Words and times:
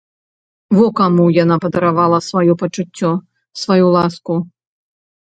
Во 0.77 0.85
каму 0.99 1.25
яна 1.43 1.59
падаравала 1.67 2.23
сваё 2.31 2.59
пачуццё, 2.65 3.15
сваю 3.65 3.87
ласку! 4.01 4.45